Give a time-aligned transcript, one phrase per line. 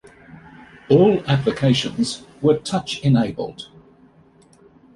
[0.89, 3.67] All applications were touch-enabled.